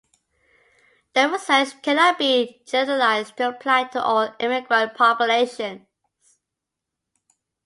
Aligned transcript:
The 1.13 1.29
research 1.29 1.79
cannot 1.83 2.17
be 2.17 2.63
generalized 2.65 3.37
to 3.37 3.49
apply 3.49 3.83
to 3.89 4.01
all 4.03 4.33
immigrant 4.39 4.95
populations. 4.95 5.85